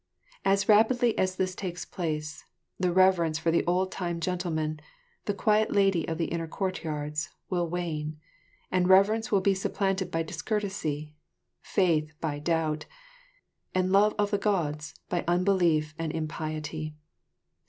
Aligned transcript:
As 0.43 0.67
rapidly 0.67 1.15
as 1.15 1.35
this 1.35 1.53
takes 1.53 1.85
place, 1.85 2.43
the 2.79 2.91
reverence 2.91 3.37
for 3.37 3.51
the 3.51 3.63
old 3.67 3.91
time 3.91 4.19
gentleman, 4.19 4.79
the 5.25 5.33
quiet 5.35 5.69
lady 5.69 6.07
of 6.07 6.17
the 6.17 6.25
inner 6.33 6.47
courtyards, 6.47 7.29
will 7.51 7.69
wane, 7.69 8.17
and 8.71 8.89
reverence 8.89 9.31
will 9.31 9.41
be 9.41 9.53
supplanted 9.53 10.09
by 10.09 10.23
discourtesy, 10.23 11.13
faith 11.61 12.15
by 12.19 12.39
doubt, 12.39 12.87
and 13.75 13.91
love 13.91 14.15
of 14.17 14.31
the 14.31 14.39
Gods 14.39 14.95
by 15.07 15.23
unbelief 15.27 15.93
and 15.99 16.11
impiety. 16.11 16.95